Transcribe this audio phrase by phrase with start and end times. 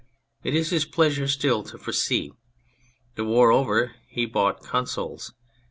[0.43, 2.31] It is his pleasure still to foresee.
[3.13, 5.31] The war over, he bought Consols.